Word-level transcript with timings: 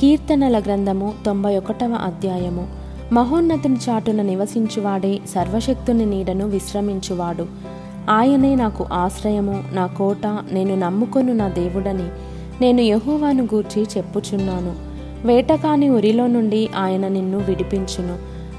కీర్తనల 0.00 0.58
గ్రంథము 0.58 1.14
తొంభై 1.26 1.56
ఒకటవ 1.58 1.92
అధ్యాయము. 1.92 2.66
మహోన్నతుని 3.12 3.76
చాటున 3.88 4.22
నివసించువాడే 4.22 5.18
సర్వశక్తుని 5.28 6.06
నీడను 6.06 6.46
విశ్రమించువాడు. 6.46 7.46
ఆయనే 8.10 8.54
నాకు 8.54 8.86
ఆశ్రయము 8.92 9.64
నా 9.72 9.86
కోట 9.86 10.26
నేను 10.26 10.74
నమ్ముకొను 10.74 11.32
నా 11.32 11.48
దేవుడని 11.48 12.08
నేను 12.60 12.80
యహోవాను 12.80 13.44
గూర్చి 13.44 13.86
చెప్పుచున్నాను. 13.96 14.72
వేటకాని 15.26 15.90
ఉరిలో 15.90 16.26
నుండి 16.26 16.68
ఆయన 16.76 17.08
నిన్ను 17.08 17.38
విడిపించును. 17.38 18.18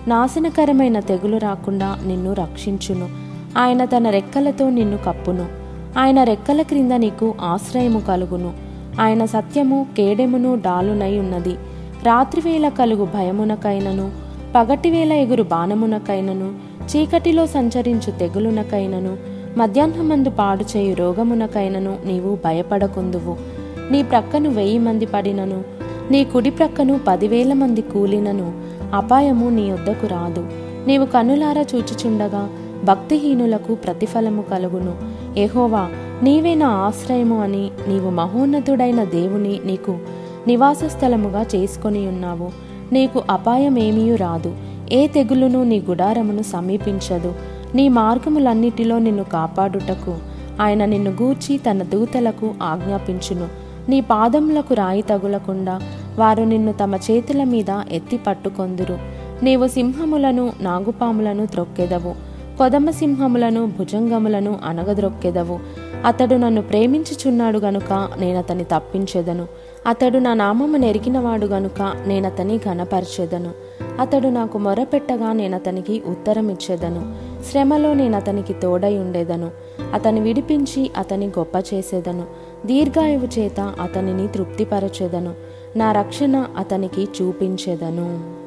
నాశనకరమైన 0.09 0.99
తెగులు 0.99 1.37
రాకుండా 1.37 1.97
నిన్ను 2.05 2.33
రక్షించును. 2.33 3.09
ఆయన 3.57 3.85
తన 3.85 4.09
రెక్కలతో 4.09 4.69
నిన్ను 4.69 4.97
కప్పును. 4.97 5.45
ఆయన 5.99 6.23
రెక్కల 6.23 6.61
క్రింద 6.61 6.91
నీకు 6.91 7.35
ఆశ్రయము 7.41 7.99
కలుగును. 7.99 8.70
ఆయన 8.99 9.25
సత్యము 9.25 9.85
కేడెమును 9.97 10.55
డాలునై 10.55 11.19
ఉన్నది. 11.19 11.55
రాత్రివేళ 12.03 12.69
కలుగు 12.69 13.05
భయమునకైనను 13.05 14.11
పగటివేళ 14.55 15.13
ఎగురు 15.13 15.43
బాణమునకైనను 15.43 16.71
చీకటిలో 16.85 17.47
సంచరించు 17.47 18.11
తెగులునకైనను 18.11 19.17
మధ్యాహ్నమందు 19.57 20.29
పాడు 20.29 20.77
చేయు 20.77 20.95
రోగమునకైనను 20.95 21.97
నీవు 22.05 22.37
భయపడకుందువు. 22.45 23.37
నీ 23.91 24.03
ప్రక్కను 24.03 24.49
వెయ్యి 24.49 24.79
మంది 24.79 25.05
పడినను 25.05 25.63
నీ 26.11 26.23
కుడి 26.23 26.49
ప్రక్కను 26.49 26.99
పదివేల 27.07 27.53
మంది 27.53 27.81
కూలినను 27.81 28.53
అపాయము 28.93 29.49
నీ 29.49 29.71
వద్దకు 29.71 30.07
రాదు. 30.07 30.47
నీవు 30.87 31.05
కనులారా 31.05 31.65
చూచుచుండగా 31.75 32.49
భక్తిహీనులకు 32.83 33.75
ప్రతిఫలము 33.75 34.41
కలుగును. 34.41 34.93
ఎహోవా 35.39 35.89
నీవే 36.23 36.55
నా 36.55 36.67
ఆశ్రయము 36.67 37.41
అని 37.41 37.71
నీవు 37.87 38.09
మహోన్నతుడైన 38.09 39.03
దేవుని 39.03 39.59
నీకు 39.65 39.97
నివాస 40.47 40.83
స్థలముగా 40.83 41.45
చేసుకొని 41.55 42.07
ఉన్నావు. 42.07 42.51
నీకు 42.93 43.23
అపాయమేమీ 43.31 44.15
రాదు. 44.15 44.55
ఏ 44.91 45.07
తెగులును 45.07 45.63
నీ 45.63 45.83
గుడారమును 45.89 46.41
సమీపించదు. 46.41 47.33
నీ 47.75 47.89
మార్గములన్నిటిలో 47.89 48.99
నిన్ను 48.99 49.23
కాపాడుటకు 49.23 50.15
ఆయన 50.61 50.85
నిన్ను 50.85 51.11
గూర్చి 51.11 51.57
తన 51.57 51.83
దూతలకు 51.83 52.53
ఆజ్ఞాపించును. 52.63 53.47
నీ 53.89 54.01
పాదములకు 54.01 54.73
రాయి 54.73 55.01
తగులకుండా 55.01 55.81
వారు 56.19 56.43
నిన్ను 56.43 56.73
తమ 56.73 56.95
చేతుల 56.95 57.43
మీద 57.43 57.81
ఎత్తి 57.91 58.17
పట్టుకొందురు. 58.17 58.97
నీవు 59.43 59.67
సింహములను 59.67 60.51
నాగుపాములను 60.61 61.45
త్రొక్కెదవు. 61.45 62.31
కొదమ 62.57 62.89
సింహములను 62.89 63.65
భుజంగములను 63.79 64.55
అనగద్రొక్కెదవు 64.65 65.59
అతడు 66.05 66.35
నన్ను 66.35 66.61
ప్రేమించుచున్నాడు 66.61 67.57
గనుక 67.57 68.09
నేనతని 68.17 68.63
తప్పించెదను. 68.63 69.47
అతడు 69.87 70.17
నా 70.17 70.33
నామము 70.33 70.77
నెరిగినవాడు 70.77 71.45
గనుక 71.45 71.93
నేనతని 72.07 72.57
ఘనపరిచేదను. 72.57 73.51
అతడు 73.99 74.27
నాకు 74.27 74.57
మొరపెట్టగా 74.57 75.33
నేనతనికి 75.33 76.01
ఉత్తరమిచ్చేదను. 76.07 77.15
శ్రమలో 77.51 77.93
నేనతనికి 77.93 78.53
తోడై 78.53 78.97
ఉండేదను 78.97 79.51
అతని 79.93 80.19
విడిపించి 80.19 80.91
అతని 80.97 81.27
గొప్ప 81.27 81.63
చేసేదను 81.73 82.23
దీర్ఘాయువు 82.65 83.39
చేత 83.39 83.59
అతనిని 83.59 84.27
తృప్తిపరచేదను. 84.27 85.33
నా 85.75 85.91
రక్షణ 85.91 86.45
అతనికి 86.57 87.03
చూపించేదను. 87.03 88.40